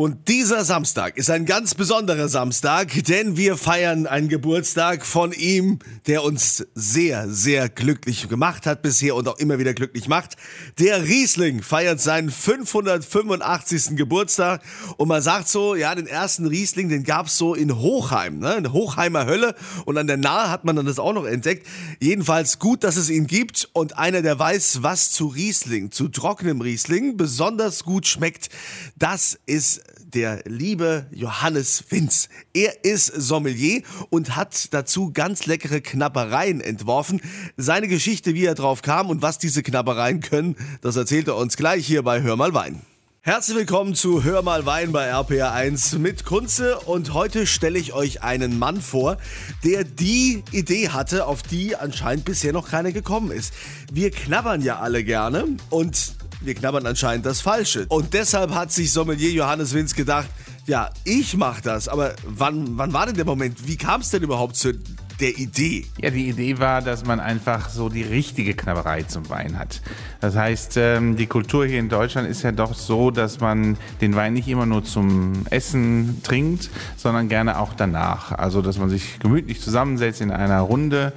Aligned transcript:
Und 0.00 0.28
dieser 0.28 0.64
Samstag 0.64 1.18
ist 1.18 1.28
ein 1.28 1.44
ganz 1.44 1.74
besonderer 1.74 2.30
Samstag, 2.30 3.04
denn 3.04 3.36
wir 3.36 3.58
feiern 3.58 4.06
einen 4.06 4.30
Geburtstag 4.30 5.04
von 5.04 5.30
ihm, 5.32 5.78
der 6.06 6.24
uns 6.24 6.66
sehr, 6.74 7.28
sehr 7.28 7.68
glücklich 7.68 8.26
gemacht 8.26 8.64
hat 8.64 8.80
bisher 8.80 9.14
und 9.14 9.28
auch 9.28 9.36
immer 9.36 9.58
wieder 9.58 9.74
glücklich 9.74 10.08
macht. 10.08 10.36
Der 10.78 11.04
Riesling 11.04 11.62
feiert 11.62 12.00
seinen 12.00 12.30
585. 12.30 13.94
Geburtstag 13.96 14.62
und 14.96 15.08
man 15.08 15.20
sagt 15.20 15.48
so, 15.48 15.74
ja, 15.74 15.94
den 15.94 16.06
ersten 16.06 16.46
Riesling, 16.46 16.88
den 16.88 17.04
gab's 17.04 17.36
so 17.36 17.54
in 17.54 17.76
Hochheim, 17.76 18.38
ne? 18.38 18.54
in 18.54 18.72
Hochheimer 18.72 19.26
Hölle 19.26 19.54
und 19.84 19.98
an 19.98 20.06
der 20.06 20.16
Nahe 20.16 20.48
hat 20.48 20.64
man 20.64 20.76
dann 20.76 20.86
das 20.86 20.98
auch 20.98 21.12
noch 21.12 21.26
entdeckt. 21.26 21.66
Jedenfalls 22.00 22.58
gut, 22.58 22.84
dass 22.84 22.96
es 22.96 23.10
ihn 23.10 23.26
gibt 23.26 23.68
und 23.74 23.98
einer, 23.98 24.22
der 24.22 24.38
weiß, 24.38 24.78
was 24.82 25.10
zu 25.10 25.26
Riesling, 25.26 25.90
zu 25.90 26.08
trockenem 26.08 26.62
Riesling 26.62 27.18
besonders 27.18 27.84
gut 27.84 28.06
schmeckt, 28.06 28.48
das 28.96 29.38
ist 29.44 29.82
der 29.98 30.42
liebe 30.46 31.06
Johannes 31.10 31.84
Winz. 31.90 32.28
Er 32.52 32.84
ist 32.84 33.06
Sommelier 33.06 33.82
und 34.10 34.36
hat 34.36 34.72
dazu 34.72 35.12
ganz 35.12 35.46
leckere 35.46 35.80
Knappereien 35.80 36.60
entworfen. 36.60 37.20
Seine 37.56 37.88
Geschichte, 37.88 38.34
wie 38.34 38.44
er 38.44 38.54
drauf 38.54 38.82
kam 38.82 39.10
und 39.10 39.22
was 39.22 39.38
diese 39.38 39.62
Knappereien 39.62 40.20
können, 40.20 40.56
das 40.80 40.96
erzählt 40.96 41.28
er 41.28 41.36
uns 41.36 41.56
gleich 41.56 41.86
hier 41.86 42.02
bei 42.02 42.22
Hör 42.22 42.36
mal 42.36 42.54
Wein. 42.54 42.82
Herzlich 43.22 43.58
willkommen 43.58 43.94
zu 43.94 44.24
Hör 44.24 44.40
mal 44.40 44.64
Wein 44.64 44.92
bei 44.92 45.12
RPR1 45.12 45.98
mit 45.98 46.24
Kunze 46.24 46.78
und 46.78 47.12
heute 47.12 47.46
stelle 47.46 47.78
ich 47.78 47.92
euch 47.92 48.22
einen 48.22 48.58
Mann 48.58 48.80
vor, 48.80 49.18
der 49.62 49.84
die 49.84 50.42
Idee 50.52 50.88
hatte, 50.88 51.26
auf 51.26 51.42
die 51.42 51.76
anscheinend 51.76 52.24
bisher 52.24 52.54
noch 52.54 52.70
keine 52.70 52.94
gekommen 52.94 53.30
ist. 53.30 53.52
Wir 53.92 54.10
knabbern 54.10 54.62
ja 54.62 54.78
alle 54.78 55.04
gerne 55.04 55.44
und 55.68 56.14
wir 56.40 56.54
knabbern 56.54 56.86
anscheinend 56.86 57.26
das 57.26 57.40
Falsche. 57.40 57.86
Und 57.88 58.14
deshalb 58.14 58.54
hat 58.54 58.72
sich 58.72 58.92
Sommelier 58.92 59.30
Johannes 59.30 59.74
Winz 59.74 59.94
gedacht, 59.94 60.28
ja, 60.66 60.90
ich 61.04 61.36
mach 61.36 61.60
das. 61.60 61.88
Aber 61.88 62.14
wann, 62.24 62.78
wann 62.78 62.92
war 62.92 63.06
denn 63.06 63.16
der 63.16 63.24
Moment? 63.24 63.66
Wie 63.66 63.76
kam 63.76 64.00
es 64.00 64.10
denn 64.10 64.22
überhaupt 64.22 64.56
zu 64.56 64.72
der 65.20 65.38
Idee? 65.38 65.84
Ja, 66.00 66.10
die 66.10 66.28
Idee 66.28 66.58
war, 66.58 66.82
dass 66.82 67.04
man 67.04 67.20
einfach 67.20 67.68
so 67.68 67.88
die 67.88 68.02
richtige 68.02 68.54
Knabberei 68.54 69.02
zum 69.02 69.28
Wein 69.28 69.58
hat. 69.58 69.80
Das 70.20 70.36
heißt, 70.36 70.76
ähm, 70.76 71.16
die 71.16 71.26
Kultur 71.26 71.66
hier 71.66 71.78
in 71.78 71.88
Deutschland 71.88 72.28
ist 72.28 72.42
ja 72.42 72.52
doch 72.52 72.74
so, 72.74 73.10
dass 73.10 73.40
man 73.40 73.76
den 74.00 74.16
Wein 74.16 74.32
nicht 74.32 74.48
immer 74.48 74.66
nur 74.66 74.84
zum 74.84 75.46
Essen 75.50 76.20
trinkt, 76.22 76.70
sondern 76.96 77.28
gerne 77.28 77.58
auch 77.58 77.74
danach. 77.74 78.32
Also, 78.32 78.62
dass 78.62 78.78
man 78.78 78.88
sich 78.90 79.18
gemütlich 79.18 79.60
zusammensetzt 79.60 80.20
in 80.20 80.30
einer 80.30 80.60
Runde 80.60 81.12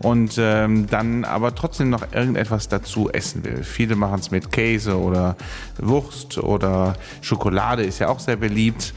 und 0.00 0.36
ähm, 0.38 0.86
dann 0.88 1.24
aber 1.24 1.54
trotzdem 1.54 1.90
noch 1.90 2.12
irgendetwas 2.12 2.68
dazu 2.68 3.10
essen 3.10 3.44
will. 3.44 3.62
Viele 3.62 3.96
machen 3.96 4.20
es 4.20 4.30
mit 4.30 4.50
Käse 4.52 4.98
oder 4.98 5.36
Wurst 5.78 6.38
oder 6.38 6.96
Schokolade 7.20 7.82
ist 7.82 7.98
ja 8.00 8.08
auch 8.08 8.20
sehr 8.20 8.36
beliebt. 8.36 8.94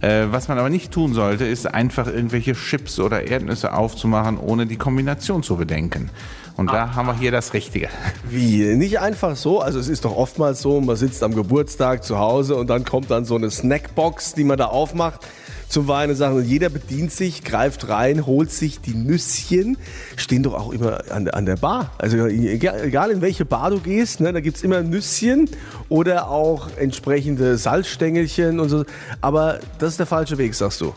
Äh, 0.00 0.26
was 0.30 0.48
man 0.48 0.58
aber 0.58 0.70
nicht 0.70 0.92
tun 0.92 1.12
sollte, 1.12 1.44
ist 1.44 1.66
einfach 1.66 2.06
irgendwelche 2.06 2.54
Chips 2.54 2.98
oder 2.98 3.26
Erdnüsse 3.26 3.74
aufzumachen, 3.74 4.38
ohne 4.38 4.66
die 4.66 4.76
Kombination 4.76 5.42
zu 5.42 5.56
bedenken. 5.56 6.10
Und 6.56 6.68
da 6.68 6.84
ah. 6.84 6.94
haben 6.94 7.06
wir 7.06 7.16
hier 7.16 7.32
das 7.32 7.54
Richtige. 7.54 7.88
Wie? 8.28 8.76
Nicht 8.76 9.00
einfach 9.00 9.36
so? 9.36 9.60
Also 9.60 9.78
es 9.78 9.88
ist 9.88 10.04
doch 10.04 10.16
oftmals 10.16 10.60
so, 10.60 10.80
man 10.80 10.96
sitzt 10.96 11.22
am 11.22 11.34
Geburtstag 11.34 12.04
zu 12.04 12.18
Hause 12.18 12.56
und 12.56 12.68
dann 12.68 12.84
kommt 12.84 13.10
dann 13.10 13.24
so 13.24 13.36
eine 13.36 13.50
Snackbox, 13.50 14.34
die 14.34 14.44
man 14.44 14.58
da 14.58 14.66
aufmacht 14.66 15.26
zum 15.70 15.88
Wein 15.88 16.10
und 16.10 16.16
sagen, 16.16 16.42
jeder 16.44 16.68
bedient 16.68 17.12
sich, 17.12 17.44
greift 17.44 17.88
rein, 17.88 18.26
holt 18.26 18.50
sich 18.50 18.80
die 18.80 18.94
Nüsschen, 18.94 19.78
stehen 20.16 20.42
doch 20.42 20.54
auch 20.54 20.72
immer 20.72 21.10
an, 21.10 21.28
an 21.28 21.46
der 21.46 21.56
Bar. 21.56 21.92
Also 21.98 22.26
egal, 22.26 23.10
in 23.10 23.20
welche 23.20 23.44
Bar 23.44 23.70
du 23.70 23.80
gehst, 23.80 24.20
ne, 24.20 24.32
da 24.32 24.40
gibt 24.40 24.56
es 24.56 24.62
immer 24.62 24.82
Nüsschen 24.82 25.48
oder 25.88 26.28
auch 26.28 26.68
entsprechende 26.76 27.56
Salzstängelchen 27.56 28.60
und 28.60 28.68
so. 28.68 28.84
Aber 29.20 29.60
das 29.78 29.90
ist 29.92 29.98
der 30.00 30.06
falsche 30.06 30.38
Weg, 30.38 30.54
sagst 30.54 30.80
du. 30.80 30.92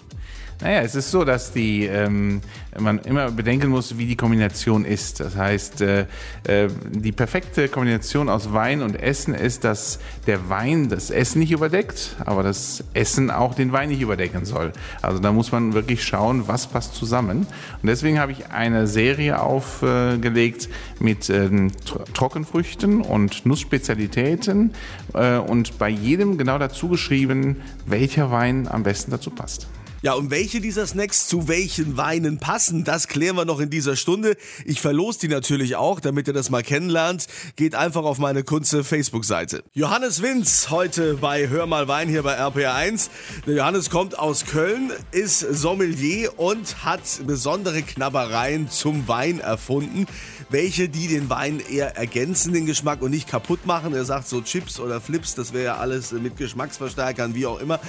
Naja, 0.64 0.80
es 0.80 0.96
ist 0.96 1.12
so, 1.12 1.26
dass 1.26 1.52
die, 1.52 1.88
ähm, 1.88 2.40
man 2.80 3.00
immer 3.00 3.30
bedenken 3.32 3.68
muss, 3.68 3.98
wie 3.98 4.06
die 4.06 4.16
Kombination 4.16 4.86
ist. 4.86 5.20
Das 5.20 5.36
heißt, 5.36 5.82
äh, 5.82 6.06
äh, 6.48 6.70
die 6.90 7.12
perfekte 7.12 7.68
Kombination 7.68 8.30
aus 8.30 8.54
Wein 8.54 8.82
und 8.82 8.96
Essen 8.96 9.34
ist, 9.36 9.66
dass 9.66 10.00
der 10.26 10.48
Wein 10.48 10.88
das 10.88 11.10
Essen 11.10 11.40
nicht 11.40 11.52
überdeckt, 11.52 12.16
aber 12.24 12.44
das 12.44 12.82
Essen 12.94 13.30
auch 13.30 13.56
den 13.56 13.74
Wein 13.74 13.90
nicht 13.90 14.00
überdecken 14.00 14.46
soll. 14.46 14.72
Also 15.02 15.20
da 15.20 15.34
muss 15.34 15.52
man 15.52 15.74
wirklich 15.74 16.02
schauen, 16.02 16.48
was 16.48 16.68
passt 16.68 16.96
zusammen. 16.96 17.40
Und 17.82 17.88
deswegen 17.90 18.18
habe 18.18 18.32
ich 18.32 18.50
eine 18.52 18.88
Serie 18.88 19.42
aufgelegt 19.42 20.70
mit 21.02 21.30
ähm, 21.30 21.74
Trockenfrüchten 22.14 23.02
und 23.02 23.46
Nussspezialitäten 23.46 24.72
äh, 25.14 25.40
und 25.40 25.78
bei 25.78 25.90
jedem 25.90 26.38
genau 26.38 26.58
dazu 26.58 26.88
geschrieben, 26.88 27.58
welcher 27.86 28.32
Wein 28.32 28.70
am 28.70 28.84
besten 28.84 29.12
dazu 29.12 29.30
passt. 29.30 29.68
Ja, 30.04 30.16
und 30.16 30.32
welche 30.32 30.60
dieser 30.60 30.86
Snacks 30.86 31.30
zu 31.30 31.48
welchen 31.48 31.96
Weinen 31.96 32.38
passen, 32.38 32.84
das 32.84 33.08
klären 33.08 33.38
wir 33.38 33.46
noch 33.46 33.62
in 33.62 33.70
dieser 33.70 33.96
Stunde. 33.96 34.36
Ich 34.66 34.82
verlose 34.82 35.20
die 35.20 35.28
natürlich 35.30 35.78
auch, 35.78 36.02
damit 36.02 36.28
ihr 36.28 36.34
das 36.34 36.50
mal 36.50 36.62
kennenlernt. 36.62 37.28
Geht 37.56 37.74
einfach 37.74 38.04
auf 38.04 38.18
meine 38.18 38.44
Kunze 38.44 38.84
Facebook-Seite. 38.84 39.64
Johannes 39.72 40.22
Winz 40.22 40.68
heute 40.70 41.14
bei 41.14 41.48
Hör 41.48 41.68
mal 41.68 41.88
Wein 41.88 42.10
hier 42.10 42.22
bei 42.22 42.38
RPR1. 42.38 43.08
Der 43.48 43.56
Johannes 43.56 43.90
kommt 43.90 44.20
aus 44.20 44.46
Köln, 44.46 44.92
ist 45.12 45.40
Sommelier 45.40 46.38
und 46.38 46.84
hat 46.84 47.04
besondere 47.26 47.82
Knabbereien 47.82 48.70
zum 48.70 49.08
Wein 49.08 49.40
erfunden. 49.40 50.06
Welche, 50.50 50.90
die 50.90 51.08
den 51.08 51.30
Wein 51.30 51.62
eher 51.72 51.96
ergänzen, 51.98 52.54
den 52.54 52.66
Geschmack 52.66 53.02
und 53.02 53.12
nicht 53.12 53.30
kaputt 53.30 53.66
machen. 53.66 53.94
Er 53.94 54.06
sagt 54.06 54.28
so 54.28 54.42
Chips 54.42 54.80
oder 54.80 55.02
Flips, 55.02 55.36
das 55.36 55.54
wäre 55.54 55.66
ja 55.66 55.78
alles 55.78 56.12
mit 56.12 56.38
Geschmacksverstärkern, 56.38 57.36
wie 57.36 57.46
auch 57.46 57.60
immer. 57.60 57.80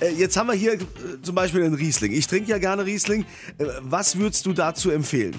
Äh, 0.00 0.12
jetzt 0.14 0.36
haben 0.36 0.48
wir 0.48 0.54
hier 0.54 0.74
äh, 0.74 0.78
zum 1.22 1.34
Beispiel 1.34 1.50
Beispiel 1.50 1.64
ein 1.64 1.74
Riesling. 1.74 2.12
Ich 2.12 2.26
trinke 2.26 2.50
ja 2.50 2.58
gerne 2.58 2.84
Riesling. 2.84 3.24
Äh, 3.58 3.64
was 3.80 4.18
würdest 4.18 4.46
du 4.46 4.52
dazu 4.52 4.90
empfehlen? 4.90 5.34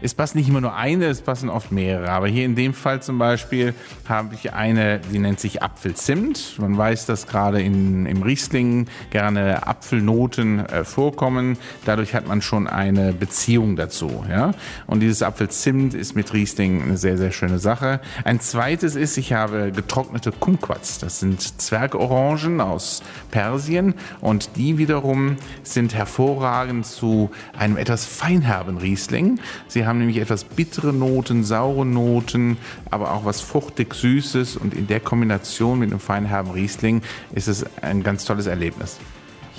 Es 0.00 0.14
passt 0.14 0.34
nicht 0.34 0.48
immer 0.48 0.60
nur 0.60 0.74
eine, 0.74 1.06
es 1.06 1.20
passen 1.20 1.48
oft 1.48 1.70
mehrere. 1.70 2.10
Aber 2.10 2.28
hier 2.28 2.44
in 2.44 2.56
dem 2.56 2.74
Fall 2.74 3.02
zum 3.02 3.18
Beispiel 3.18 3.74
habe 4.08 4.34
ich 4.34 4.52
eine, 4.52 5.00
die 5.12 5.18
nennt 5.18 5.40
sich 5.40 5.62
Apfelzimt. 5.62 6.58
Man 6.58 6.76
weiß, 6.76 7.06
dass 7.06 7.26
gerade 7.26 7.62
in, 7.62 8.06
im 8.06 8.22
Riesling 8.22 8.86
gerne 9.10 9.66
Apfelnoten 9.66 10.60
äh, 10.66 10.84
vorkommen. 10.84 11.56
Dadurch 11.84 12.14
hat 12.14 12.26
man 12.26 12.42
schon 12.42 12.66
eine 12.66 13.12
Beziehung 13.12 13.76
dazu. 13.76 14.24
Ja? 14.28 14.52
Und 14.86 15.00
dieses 15.00 15.22
Apfelzimt 15.22 15.94
mit 16.12 16.32
Riesling 16.34 16.82
eine 16.82 16.96
sehr, 16.98 17.16
sehr 17.16 17.32
schöne 17.32 17.58
Sache. 17.58 18.00
Ein 18.24 18.40
zweites 18.40 18.96
ist, 18.96 19.16
ich 19.16 19.32
habe 19.32 19.72
getrocknete 19.72 20.32
Kumquats. 20.32 20.98
Das 20.98 21.20
sind 21.20 21.40
Zwergorangen 21.40 22.60
aus 22.60 23.02
Persien 23.30 23.94
und 24.20 24.56
die 24.56 24.76
wiederum 24.76 25.36
sind 25.62 25.94
hervorragend 25.94 26.84
zu 26.84 27.30
einem 27.56 27.78
etwas 27.78 28.04
feinherben 28.04 28.76
Riesling. 28.76 29.40
Sie 29.68 29.86
haben 29.86 29.98
nämlich 29.98 30.18
etwas 30.18 30.44
bittere 30.44 30.92
Noten, 30.92 31.44
saure 31.44 31.86
Noten, 31.86 32.58
aber 32.90 33.12
auch 33.12 33.24
was 33.24 33.40
fruchtig 33.40 33.94
Süßes 33.94 34.56
und 34.56 34.74
in 34.74 34.86
der 34.86 35.00
Kombination 35.00 35.78
mit 35.78 35.90
einem 35.90 36.00
feinherben 36.00 36.52
Riesling 36.52 37.00
ist 37.34 37.48
es 37.48 37.64
ein 37.80 38.02
ganz 38.02 38.24
tolles 38.24 38.46
Erlebnis. 38.46 38.98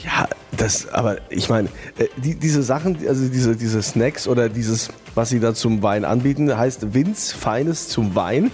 Ja, 0.06 0.28
das, 0.56 0.88
aber 0.90 1.18
ich 1.30 1.50
meine, 1.50 1.70
äh, 1.98 2.06
die, 2.18 2.36
diese 2.36 2.64
Sachen, 2.64 2.98
also 3.08 3.28
diese, 3.28 3.56
diese 3.56 3.82
Snacks 3.82 4.28
oder 4.28 4.50
dieses, 4.50 4.90
was 5.16 5.30
sie 5.30 5.40
da 5.40 5.54
zum 5.54 5.82
Wein 5.82 6.06
anbieten, 6.06 6.56
heißt 6.56 6.94
Winz 6.94 7.32
Feines 7.32 7.90
zum 7.90 8.16
Wein. 8.16 8.52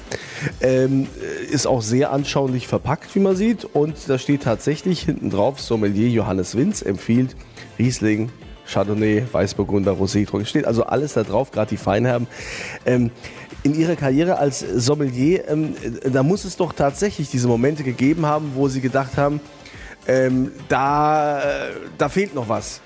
Ähm, 0.62 1.08
ist 1.52 1.68
auch 1.68 1.82
sehr 1.82 2.12
anschaulich 2.12 2.68
verpackt, 2.68 3.14
wie 3.16 3.20
man 3.20 3.36
sieht. 3.36 3.66
Und 3.66 3.96
da 4.08 4.18
steht 4.18 4.44
tatsächlich 4.44 5.02
hinten 5.02 5.30
drauf, 5.30 5.60
Sommelier 5.60 6.10
Johannes 6.10 6.56
Winz 6.56 6.82
empfiehlt 6.82 7.36
Riesling, 7.78 8.30
Chardonnay, 8.66 9.24
Weißburgunder, 9.32 9.94
Rosé, 9.94 10.46
steht 10.46 10.66
also 10.66 10.84
alles 10.84 11.14
da 11.14 11.24
drauf, 11.24 11.52
gerade 11.52 11.70
die 11.70 11.78
Feinherben. 11.78 12.28
Ähm, 12.86 13.12
in 13.64 13.76
Ihrer 13.76 13.96
Karriere 13.96 14.38
als 14.38 14.60
Sommelier, 14.60 15.48
ähm, 15.50 15.76
da 16.12 16.24
muss 16.24 16.46
es 16.46 16.58
doch 16.58 16.74
tatsächlich 16.74 17.30
diese 17.30 17.48
Momente 17.48 17.84
gegeben 17.84 18.26
haben, 18.26 18.54
wo 18.56 18.70
Sie 18.70 18.82
gedacht 18.82 19.18
haben, 19.18 19.40
ähm, 20.08 20.52
da, 20.68 21.42
da 21.98 22.10
fehlt 22.10 22.36
noch 22.36 22.50
was. 22.50 22.82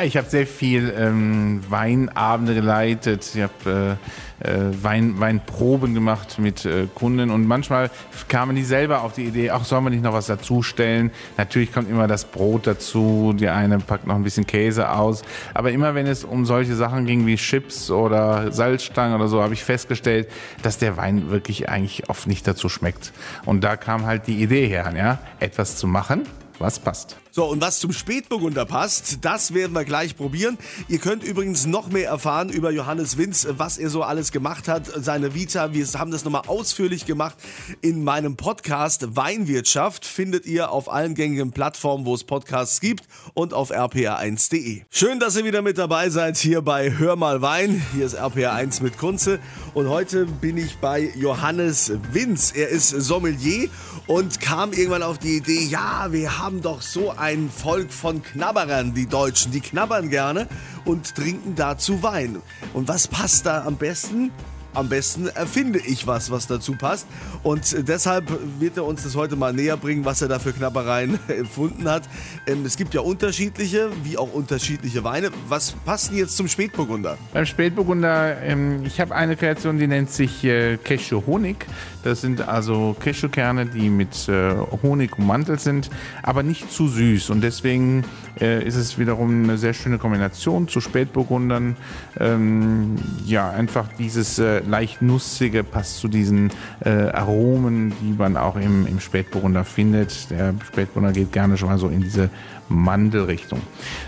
Ich 0.00 0.16
habe 0.16 0.28
sehr 0.28 0.46
viel 0.46 0.92
ähm, 0.96 1.60
Weinabende 1.68 2.54
geleitet. 2.54 3.30
Ich 3.34 3.42
habe 3.42 3.98
äh, 4.40 4.48
äh, 4.48 4.72
Wein, 4.82 5.20
Weinproben 5.20 5.92
gemacht 5.92 6.38
mit 6.38 6.64
äh, 6.64 6.86
Kunden 6.94 7.30
und 7.30 7.46
manchmal 7.46 7.90
kamen 8.28 8.56
die 8.56 8.64
selber 8.64 9.02
auf 9.02 9.12
die 9.12 9.24
Idee, 9.24 9.50
ach, 9.50 9.64
sollen 9.64 9.84
wir 9.84 9.90
nicht 9.90 10.02
noch 10.02 10.14
was 10.14 10.26
dazustellen? 10.26 11.10
Natürlich 11.36 11.72
kommt 11.72 11.90
immer 11.90 12.08
das 12.08 12.24
Brot 12.24 12.66
dazu, 12.66 13.34
die 13.38 13.48
eine 13.48 13.78
packt 13.78 14.06
noch 14.06 14.14
ein 14.14 14.24
bisschen 14.24 14.46
Käse 14.46 14.90
aus. 14.90 15.22
Aber 15.52 15.70
immer 15.70 15.94
wenn 15.94 16.06
es 16.06 16.24
um 16.24 16.46
solche 16.46 16.74
Sachen 16.74 17.04
ging 17.04 17.26
wie 17.26 17.36
Chips 17.36 17.90
oder 17.90 18.50
Salzstangen 18.50 19.14
oder 19.14 19.28
so, 19.28 19.42
habe 19.42 19.54
ich 19.54 19.62
festgestellt, 19.62 20.28
dass 20.62 20.78
der 20.78 20.96
Wein 20.96 21.30
wirklich 21.30 21.68
eigentlich 21.68 22.08
oft 22.08 22.26
nicht 22.26 22.46
dazu 22.48 22.70
schmeckt. 22.70 23.12
Und 23.44 23.62
da 23.62 23.76
kam 23.76 24.06
halt 24.06 24.26
die 24.26 24.42
Idee 24.42 24.66
her, 24.66 24.92
ja, 24.96 25.18
etwas 25.38 25.76
zu 25.76 25.86
machen, 25.86 26.22
was 26.60 26.78
passt. 26.78 27.21
So, 27.34 27.46
und 27.46 27.62
was 27.62 27.78
zum 27.78 27.94
Spätburgunder 27.94 28.66
passt, 28.66 29.24
das 29.24 29.54
werden 29.54 29.72
wir 29.72 29.84
gleich 29.84 30.18
probieren. 30.18 30.58
Ihr 30.88 30.98
könnt 30.98 31.24
übrigens 31.24 31.64
noch 31.64 31.88
mehr 31.88 32.06
erfahren 32.06 32.50
über 32.50 32.70
Johannes 32.70 33.16
Winz, 33.16 33.46
was 33.48 33.78
er 33.78 33.88
so 33.88 34.02
alles 34.02 34.32
gemacht 34.32 34.68
hat, 34.68 34.84
seine 34.94 35.32
Vita. 35.32 35.72
Wir 35.72 35.86
haben 35.94 36.10
das 36.10 36.26
nochmal 36.26 36.42
ausführlich 36.46 37.06
gemacht 37.06 37.38
in 37.80 38.04
meinem 38.04 38.36
Podcast 38.36 39.16
Weinwirtschaft. 39.16 40.04
Findet 40.04 40.44
ihr 40.44 40.72
auf 40.72 40.92
allen 40.92 41.14
gängigen 41.14 41.52
Plattformen, 41.52 42.04
wo 42.04 42.14
es 42.14 42.22
Podcasts 42.22 42.82
gibt 42.82 43.04
und 43.32 43.54
auf 43.54 43.70
rpa1.de. 43.70 44.82
Schön, 44.90 45.18
dass 45.18 45.34
ihr 45.34 45.46
wieder 45.46 45.62
mit 45.62 45.78
dabei 45.78 46.10
seid 46.10 46.36
hier 46.36 46.60
bei 46.60 46.98
Hör 46.98 47.16
mal 47.16 47.40
Wein. 47.40 47.82
Hier 47.94 48.04
ist 48.04 48.20
RPA1 48.20 48.82
mit 48.82 48.98
Kunze 48.98 49.40
und 49.72 49.88
heute 49.88 50.26
bin 50.26 50.58
ich 50.58 50.76
bei 50.76 51.10
Johannes 51.16 51.92
Winz. 52.12 52.52
Er 52.54 52.68
ist 52.68 52.90
Sommelier 52.90 53.70
und 54.06 54.38
kam 54.40 54.74
irgendwann 54.74 55.02
auf 55.02 55.16
die 55.16 55.38
Idee, 55.38 55.64
ja, 55.64 56.08
wir 56.10 56.38
haben 56.38 56.60
doch 56.60 56.82
so 56.82 57.10
ein 57.22 57.50
Volk 57.50 57.92
von 57.92 58.20
Knabberern, 58.20 58.94
die 58.94 59.06
Deutschen. 59.06 59.52
Die 59.52 59.60
knabbern 59.60 60.10
gerne 60.10 60.48
und 60.84 61.14
trinken 61.14 61.54
dazu 61.54 62.02
Wein. 62.02 62.42
Und 62.74 62.88
was 62.88 63.06
passt 63.06 63.46
da 63.46 63.64
am 63.64 63.76
besten? 63.76 64.32
Am 64.74 64.88
besten 64.88 65.26
erfinde 65.26 65.78
ich 65.78 66.06
was, 66.06 66.30
was 66.30 66.46
dazu 66.46 66.72
passt. 66.72 67.06
Und 67.42 67.88
deshalb 67.88 68.30
wird 68.58 68.76
er 68.76 68.84
uns 68.84 69.02
das 69.02 69.16
heute 69.16 69.36
mal 69.36 69.52
näher 69.52 69.76
bringen, 69.76 70.04
was 70.04 70.22
er 70.22 70.28
da 70.28 70.38
für 70.38 70.52
Knabbereien 70.52 71.18
empfunden 71.28 71.88
hat. 71.88 72.04
Ähm, 72.46 72.64
es 72.64 72.76
gibt 72.76 72.94
ja 72.94 73.00
unterschiedliche, 73.00 73.90
wie 74.04 74.16
auch 74.16 74.32
unterschiedliche 74.32 75.04
Weine. 75.04 75.30
Was 75.48 75.72
passt 75.72 76.10
denn 76.10 76.18
jetzt 76.18 76.36
zum 76.36 76.48
Spätburgunder? 76.48 77.18
Beim 77.32 77.46
Spätburgunder, 77.46 78.40
ähm, 78.42 78.84
ich 78.84 79.00
habe 79.00 79.14
eine 79.14 79.36
Kreation, 79.36 79.78
die 79.78 79.86
nennt 79.86 80.10
sich 80.10 80.44
äh, 80.44 80.76
Cashew 80.76 81.22
Honig. 81.26 81.66
Das 82.02 82.20
sind 82.20 82.48
also 82.48 82.96
Cashewkerne, 82.98 83.66
die 83.66 83.88
mit 83.88 84.28
äh, 84.28 84.54
Honig 84.82 85.18
ummantelt 85.18 85.60
sind, 85.60 85.88
aber 86.22 86.42
nicht 86.42 86.72
zu 86.72 86.88
süß. 86.88 87.30
Und 87.30 87.42
deswegen 87.42 88.04
äh, 88.40 88.66
ist 88.66 88.76
es 88.76 88.98
wiederum 88.98 89.44
eine 89.44 89.58
sehr 89.58 89.72
schöne 89.72 89.98
Kombination 89.98 90.66
zu 90.66 90.80
Spätburgundern. 90.80 91.76
Ähm, 92.18 92.96
ja, 93.24 93.50
einfach 93.50 93.88
dieses 93.98 94.38
äh, 94.38 94.61
leicht 94.66 95.02
nussige 95.02 95.64
passt 95.64 95.98
zu 95.98 96.08
diesen 96.08 96.50
äh, 96.84 96.90
Aromen, 96.90 97.92
die 98.00 98.12
man 98.12 98.36
auch 98.36 98.56
im, 98.56 98.86
im 98.86 99.00
Spätburgunder 99.00 99.64
findet. 99.64 100.30
Der 100.30 100.54
Spätburgunder 100.66 101.12
geht 101.12 101.32
gerne 101.32 101.56
schon 101.56 101.68
mal 101.68 101.78
so 101.78 101.88
in 101.88 102.00
diese 102.00 102.30
Mandelrichtung. 102.68 103.60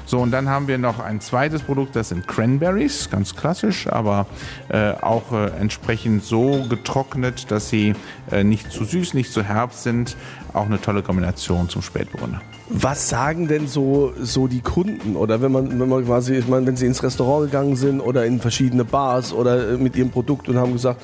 So, 0.06 0.18
und 0.20 0.30
dann 0.30 0.48
haben 0.48 0.68
wir 0.68 0.78
noch 0.78 0.98
ein 0.98 1.20
zweites 1.20 1.62
Produkt, 1.62 1.96
das 1.96 2.08
sind 2.08 2.26
Cranberries, 2.26 3.10
ganz 3.10 3.36
klassisch, 3.36 3.86
aber 3.86 4.26
äh, 4.68 4.92
auch 4.92 5.32
äh, 5.32 5.50
entsprechend 5.60 6.24
so 6.24 6.64
getrocknet, 6.68 7.50
dass 7.50 7.68
sie 7.68 7.94
äh, 8.30 8.44
nicht 8.44 8.72
zu 8.72 8.84
süß, 8.84 9.14
nicht 9.14 9.32
zu 9.32 9.42
herb 9.42 9.72
sind. 9.72 10.16
Auch 10.52 10.66
eine 10.66 10.80
tolle 10.80 11.02
Kombination 11.02 11.68
zum 11.68 11.82
Spätburgunder. 11.82 12.40
Was 12.68 13.10
sagen 13.10 13.46
denn 13.46 13.68
so, 13.68 14.14
so 14.18 14.46
die 14.46 14.62
Kunden? 14.62 15.16
Oder 15.16 15.42
wenn 15.42 15.52
man, 15.52 15.78
wenn 15.78 15.88
man 15.88 16.04
quasi, 16.06 16.34
ich 16.34 16.48
meine, 16.48 16.66
wenn 16.66 16.76
sie 16.76 16.86
ins 16.86 17.02
Restaurant 17.02 17.46
gegangen 17.46 17.76
sind 17.76 18.00
oder 18.00 18.24
in 18.24 18.40
verschiedene 18.40 18.84
Bars 18.84 19.34
oder 19.34 19.72
äh, 19.72 19.76
mit 19.76 19.96
ihrem 19.96 20.10
Produkt 20.10 20.48
und 20.48 20.56
haben 20.56 20.72
gesagt, 20.72 21.02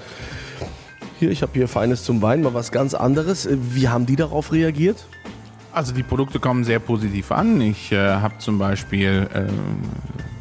hier, 1.18 1.30
ich 1.30 1.42
habe 1.42 1.52
hier 1.52 1.68
Feines 1.68 2.02
zum 2.02 2.22
Wein, 2.22 2.42
mal 2.42 2.54
was 2.54 2.72
ganz 2.72 2.94
anderes. 2.94 3.44
Äh, 3.44 3.58
wie 3.60 3.88
haben 3.88 4.06
die 4.06 4.16
darauf 4.16 4.52
reagiert? 4.52 5.04
Also 5.72 5.92
die 5.92 6.02
Produkte 6.02 6.40
kommen 6.40 6.64
sehr 6.64 6.78
positiv 6.78 7.30
an. 7.30 7.60
Ich 7.60 7.92
äh, 7.92 7.98
habe 7.98 8.38
zum 8.38 8.58
Beispiel 8.58 9.28
äh, 9.32 9.44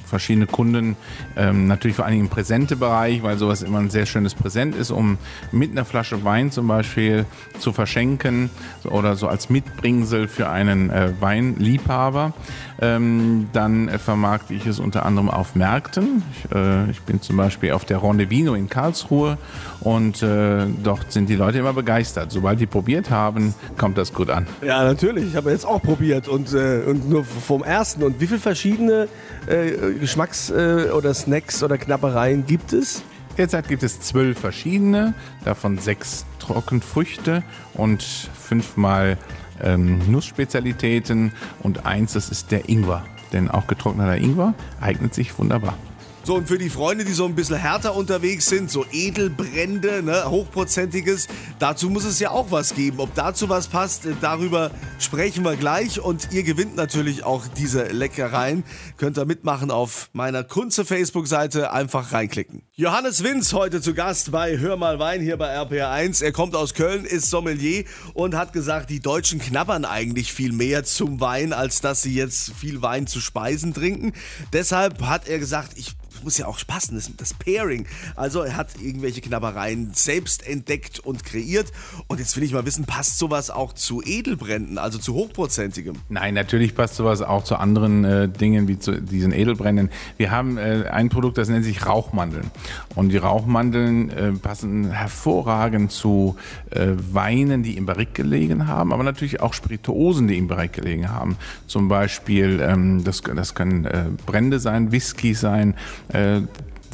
verschiedene 0.10 0.48
Kunden, 0.48 0.96
ähm, 1.38 1.68
natürlich 1.68 1.96
vor 1.96 2.06
allem 2.06 2.20
im 2.20 2.30
Präsentebereich, 2.30 3.24
weil 3.24 3.38
sowas 3.38 3.62
immer 3.62 3.80
ein 3.80 3.90
sehr 3.90 4.06
schönes 4.06 4.36
Präsent 4.36 4.76
ist, 4.76 4.92
um 4.92 5.18
mit 5.52 5.72
einer 5.72 5.86
Flasche 5.86 6.24
Wein 6.24 6.52
zum 6.52 6.68
Beispiel 6.68 7.26
zu 7.60 7.72
verschenken 7.72 8.50
oder 8.84 9.16
so 9.16 9.28
als 9.28 9.50
Mitbringsel 9.50 10.28
für 10.28 10.50
einen 10.50 10.90
äh, 10.90 11.14
Weinliebhaber. 11.20 12.34
Ähm, 12.82 13.50
dann 13.52 13.90
äh, 13.90 14.00
vermarkte 14.00 14.54
ich 14.54 14.66
es 14.66 14.80
unter 14.80 15.06
anderem 15.06 15.30
auf 15.30 15.56
Märkten. 15.56 16.24
Ich, 16.32 16.56
äh, 16.56 16.90
ich 16.90 17.02
bin 17.02 17.22
zum 17.22 17.38
Beispiel 17.38 17.72
auf 17.72 17.86
der 17.86 17.98
Ronde 17.98 18.30
Vino 18.30 18.54
in 18.54 18.70
Karlsruhe 18.70 19.38
und 19.82 20.24
äh, 20.24 20.66
dort 20.84 21.12
sind 21.12 21.30
die 21.30 21.36
Leute 21.36 21.60
immer 21.60 21.74
begeistert. 21.74 22.32
Sobald 22.32 22.60
die 22.60 22.66
probiert 22.66 23.10
haben, 23.10 23.54
kommt 23.78 23.98
das 23.98 24.14
gut 24.14 24.30
an. 24.30 24.48
Ja, 24.62 24.84
natürlich. 24.84 25.28
Ich 25.28 25.36
habe 25.36 25.52
jetzt 25.52 25.66
auch 25.66 25.82
probiert 25.82 26.28
und, 26.28 26.54
äh, 26.54 26.84
und 26.86 27.10
nur 27.10 27.24
vom 27.26 27.64
ersten. 27.64 28.04
Und 28.04 28.22
wie 28.22 28.28
viele 28.28 28.40
verschiedene 28.40 29.08
äh, 29.48 29.99
Geschmacks- 30.00 30.50
äh, 30.50 30.92
oder 30.92 31.14
Snacks 31.14 31.64
oder 31.64 31.78
Knappereien 31.78 32.46
gibt 32.46 32.74
es? 32.74 33.04
Derzeit 33.38 33.68
gibt 33.68 33.84
es 33.84 34.02
zwölf 34.02 34.40
verschiedene, 34.40 35.14
davon 35.46 35.78
sechs 35.78 36.26
Trockenfrüchte 36.40 37.44
und 37.74 38.04
fünfmal 38.04 39.18
ähm, 39.62 40.12
Nussspezialitäten 40.12 41.32
und 41.62 41.86
eins, 41.86 42.14
das 42.14 42.30
ist 42.30 42.52
der 42.52 42.68
Ingwer. 42.68 43.06
Denn 43.32 43.50
auch 43.50 43.68
getrockneter 43.68 44.18
Ingwer 44.18 44.54
eignet 44.82 45.14
sich 45.14 45.38
wunderbar. 45.38 45.78
So, 46.24 46.36
und 46.36 46.48
für 46.48 46.58
die 46.58 46.70
Freunde, 46.70 47.06
die 47.06 47.14
so 47.14 47.26
ein 47.26 47.34
bisschen 47.34 47.56
härter 47.56 47.96
unterwegs 47.96 48.48
sind, 48.48 48.70
so 48.70 48.86
Edelbrände, 48.92 50.04
ne, 50.04 50.30
hochprozentiges, 50.30 51.28
dazu 51.60 51.90
muss 51.90 52.04
es 52.04 52.20
ja 52.20 52.32
auch 52.32 52.52
was 52.52 52.76
geben. 52.76 53.00
Ob 53.00 53.16
dazu 53.16 53.50
was 53.50 53.68
passt, 53.68 54.06
äh, 54.06 54.14
darüber 54.20 54.70
sprechen 55.00 55.44
wir 55.44 55.56
gleich. 55.56 56.02
Und 56.02 56.32
ihr 56.32 56.44
gewinnt 56.44 56.76
natürlich 56.76 57.24
auch 57.24 57.48
diese 57.48 57.86
Leckereien. 57.86 58.64
Könnt 58.98 59.18
ihr 59.18 59.26
mitmachen 59.26 59.72
auf 59.72 60.10
meiner 60.14 60.44
Kunze 60.44 60.86
Facebook-Seite. 60.86 61.72
Einfach 61.72 62.12
reinklicken. 62.12 62.64
Johannes 62.76 63.24
Winz 63.24 63.54
heute 63.54 63.82
zu 63.82 63.94
Gast 63.94 64.32
bei 64.32 64.58
Hör 64.58 64.78
mal 64.78 65.00
Wein 65.00 65.22
hier 65.22 65.38
bei 65.38 65.58
RPR1. 65.58 66.24
Er 66.24 66.32
kommt 66.32 66.56
aus 66.56 66.74
Köln, 66.74 67.06
ist 67.06 67.30
Sommelier 67.30 67.86
und 68.14 68.36
hat 68.36 68.54
gesagt, 68.54 68.90
die 68.90 69.00
Deutschen 69.00 69.40
knabbern 69.40 69.86
eigentlich 69.86 70.34
viel 70.34 70.52
mehr 70.52 70.84
zum 70.84 71.22
Wein, 71.22 71.54
als 71.54 71.82
dass 71.82 72.02
sie 72.02 72.14
jetzt 72.14 72.54
viel 72.54 72.82
Wein 72.82 73.08
zu 73.08 73.22
Speisen 73.22 73.74
trinken. 73.74 74.14
Deshalb 74.54 75.02
hat 75.02 75.28
er 75.28 75.40
gesagt, 75.40 75.72
ich 75.76 75.96
muss 76.24 76.38
ja 76.38 76.48
auch 76.48 76.60
passen, 76.66 76.96
das, 76.96 77.12
das 77.16 77.34
Pairing. 77.34 77.86
Also 78.16 78.42
er 78.42 78.56
hat 78.56 78.82
irgendwelche 78.82 79.22
Knabbereien 79.22 79.92
selbst 79.94 80.46
entdeckt 80.46 81.00
und 81.00 81.24
kreiert. 81.24 81.72
Und 82.08 82.20
jetzt 82.20 82.36
will 82.36 82.44
ich 82.44 82.54
mal 82.54 82.66
wissen, 82.66 82.86
passt 82.86 83.18
sowas 83.18 83.50
auch 83.50 83.74
zu 83.74 84.02
Edelbränden, 84.04 84.78
also 84.78 84.98
zu 84.98 85.14
hochprozentigem? 85.14 85.96
Nein, 86.10 86.34
natürlich 86.34 86.76
passt 86.76 86.96
sowas 86.96 87.22
auch 87.22 87.44
zu 87.44 87.56
anderen 87.56 88.04
äh, 88.06 88.30
Dingen 88.30 88.68
wie 88.68 88.80
zu 88.80 89.02
diesen 89.02 89.34
Edelbränden. 89.34 89.90
Wir 90.18 90.32
haben 90.32 90.58
äh, 90.58 90.86
ein 90.92 91.10
Produkt, 91.10 91.38
das 91.38 91.50
nennt 91.50 91.66
sich 91.66 91.86
Rauchmandeln. 91.86 92.52
Und 92.96 93.10
die 93.10 93.18
Rauchmandeln 93.18 94.10
äh, 94.10 94.32
passen 94.34 94.92
hervorragend 94.92 95.92
zu 95.92 96.36
äh, 96.72 96.88
Weinen, 97.12 97.64
die 97.64 97.78
im 97.78 97.86
Barrik 97.86 98.14
gelegen 98.14 98.68
haben, 98.68 98.94
aber 98.94 99.04
natürlich 99.04 99.42
auch 99.42 99.54
Spirituosen, 99.54 100.28
die 100.28 100.38
im 100.38 100.48
Barrik 100.48 100.74
gelegen 100.74 101.10
haben. 101.10 101.38
Zum 101.68 101.88
Beispiel, 101.88 102.60
ähm, 102.62 103.04
das, 103.04 103.22
das 103.22 103.56
können 103.56 103.86
äh, 103.86 104.06
Brände 104.26 104.60
sein, 104.60 104.92
Whisky 104.92 105.34
sein, 105.34 105.76
äh, 106.14 106.42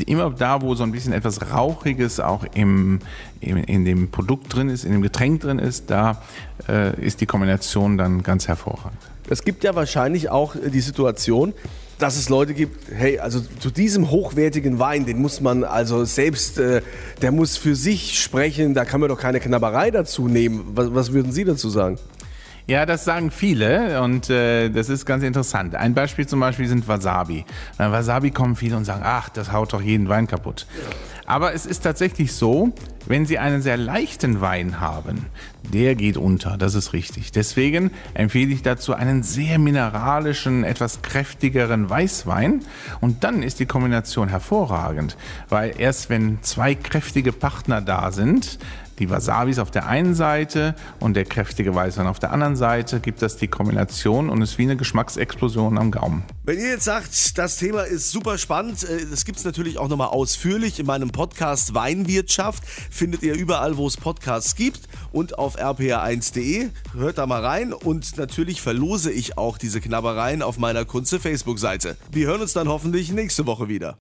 immer 0.06 0.30
da, 0.30 0.62
wo 0.62 0.76
so 0.76 0.84
ein 0.84 0.92
bisschen 0.92 1.14
etwas 1.14 1.52
Rauchiges 1.52 2.20
auch 2.20 2.46
im, 2.54 3.00
im, 3.40 3.58
in 3.58 3.86
dem 3.86 4.12
Produkt 4.12 4.54
drin 4.54 4.70
ist, 4.70 4.84
in 4.84 4.92
dem 4.92 5.02
Getränk 5.02 5.42
drin 5.42 5.60
ist, 5.60 5.90
da 5.90 6.22
äh, 6.68 7.00
ist 7.00 7.22
die 7.22 7.26
Kombination 7.26 7.98
dann 7.98 8.24
ganz 8.24 8.48
hervorragend. 8.48 9.00
Es 9.30 9.44
gibt 9.44 9.64
ja 9.64 9.74
wahrscheinlich 9.76 10.30
auch 10.30 10.56
die 10.56 10.82
Situation, 10.82 11.54
dass 11.98 12.18
es 12.18 12.30
Leute 12.30 12.54
gibt, 12.54 12.92
hey, 12.94 13.20
also 13.20 13.40
zu 13.60 13.72
diesem 13.72 14.12
hochwertigen 14.12 14.80
Wein, 14.80 15.06
den 15.06 15.22
muss 15.22 15.40
man 15.40 15.64
also 15.64 16.04
selbst, 16.04 16.58
äh, 16.58 16.82
der 17.22 17.32
muss 17.32 17.56
für 17.58 17.76
sich 17.76 18.22
sprechen, 18.22 18.74
da 18.74 18.86
kann 18.86 19.00
man 19.00 19.10
doch 19.10 19.20
keine 19.20 19.40
Knabberei 19.40 19.92
dazu 19.92 20.28
nehmen. 20.28 20.72
Was, 20.76 20.94
was 20.94 21.14
würden 21.14 21.32
Sie 21.32 21.46
dazu 21.46 21.70
sagen? 21.70 21.98
Ja, 22.68 22.88
das 22.88 23.06
sagen 23.06 23.30
viele 23.30 24.02
und 24.02 24.30
äh, 24.32 24.70
das 24.70 24.90
ist 24.90 25.06
ganz 25.06 25.24
interessant. 25.24 25.76
Ein 25.76 25.94
Beispiel 25.94 26.26
zum 26.26 26.40
Beispiel 26.40 26.68
sind 26.68 26.88
Wasabi. 26.88 27.46
Bei 27.78 27.92
Wasabi 27.92 28.32
kommen 28.32 28.56
viele 28.56 28.76
und 28.76 28.86
sagen, 28.86 29.04
ach, 29.06 29.30
das 29.30 29.52
haut 29.52 29.74
doch 29.74 29.82
jeden 29.82 30.10
Wein 30.10 30.26
kaputt. 30.26 30.66
Aber 31.28 31.54
es 31.54 31.68
ist 31.68 31.82
tatsächlich 31.82 32.34
so, 32.34 32.74
wenn 33.08 33.26
Sie 33.26 33.40
einen 33.40 33.62
sehr 33.62 33.78
leichten 33.78 34.42
Wein 34.42 34.80
haben, 34.80 35.26
der 35.74 35.96
geht 35.96 36.18
unter, 36.18 36.58
das 36.58 36.76
ist 36.76 36.94
richtig. 36.94 37.32
Deswegen 37.32 37.92
empfehle 38.14 38.54
ich 38.54 38.62
dazu 38.62 38.94
einen 38.94 39.24
sehr 39.24 39.58
mineralischen, 39.60 40.64
etwas 40.64 41.02
kräftigeren 41.02 41.90
Weißwein 41.90 42.62
und 43.02 43.24
dann 43.24 43.44
ist 43.44 43.60
die 43.60 43.66
Kombination 43.66 44.28
hervorragend, 44.28 45.18
weil 45.50 45.74
erst 45.78 46.10
wenn 46.10 46.40
zwei 46.42 46.76
kräftige 46.76 47.32
Partner 47.32 47.82
da 47.82 48.12
sind, 48.12 48.60
die 49.00 49.10
Wasabis 49.10 49.60
auf 49.60 49.72
der 49.72 49.88
einen 49.88 50.16
Seite 50.16 50.76
und 51.00 51.16
der 51.16 51.26
kräftige 51.26 51.76
Weißwein 51.76 52.08
auf 52.08 52.20
der 52.20 52.32
anderen 52.32 52.56
Seite, 52.56 53.00
gibt 53.00 53.22
das 53.22 53.38
die 53.38 53.48
Kombination 53.48 54.30
und 54.30 54.42
ist 54.42 54.58
wie 54.58 54.64
eine 54.64 54.78
Geschmacksexplosion 54.78 55.78
am 55.78 55.92
Gaumen. 55.92 56.24
Wenn 56.44 56.60
ihr 56.60 56.70
jetzt 56.70 56.86
sagt, 56.86 57.38
das 57.38 57.58
Thema 57.58 57.82
ist 57.82 58.12
super 58.12 58.38
spannend, 58.38 58.84
äh, 58.84 59.06
das 59.10 59.26
gibt 59.26 59.40
es 59.40 59.46
natürlich 59.46 59.78
auch 59.78 59.90
nochmal 59.90 60.08
ausführlich 60.10 60.80
in 60.80 60.86
meinem 60.86 61.10
Podcast 61.10 61.74
Weinwirtschaft. 61.74 62.64
Findet 62.96 63.24
ihr 63.24 63.34
überall, 63.34 63.76
wo 63.76 63.88
es 63.88 63.98
Podcasts 63.98 64.56
gibt 64.56 64.88
und 65.12 65.38
auf 65.38 65.60
rpa1.de. 65.60 66.70
Hört 66.94 67.18
da 67.18 67.28
mal 67.28 67.44
rein 67.44 67.74
und 67.74 68.18
natürlich 68.18 68.62
verlose 68.62 69.12
ich 69.12 69.38
auch 69.38 69.58
diese 69.58 69.82
Knabbereien 69.82 70.42
auf 70.42 70.58
meiner 70.58 70.86
Kunze 70.86 71.20
Facebook-Seite. 71.20 71.98
Wir 72.14 72.28
hören 72.28 72.40
uns 72.40 72.54
dann 72.54 72.70
hoffentlich 72.70 73.12
nächste 73.12 73.46
Woche 73.46 73.68
wieder. 73.68 73.94